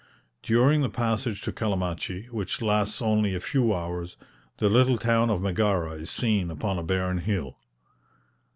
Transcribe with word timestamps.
During 0.41 0.81
the 0.81 0.89
passage 0.89 1.41
to 1.43 1.51
Calamachi, 1.51 2.25
which 2.31 2.59
lasts 2.59 3.03
only 3.03 3.35
a 3.35 3.39
few 3.39 3.71
hours, 3.71 4.17
the 4.57 4.67
little 4.67 4.97
town 4.97 5.29
of 5.29 5.43
Megara 5.43 5.91
is 5.91 6.09
seen 6.09 6.49
upon 6.49 6.79
a 6.79 6.83
barren 6.83 7.19
hill. 7.19 7.59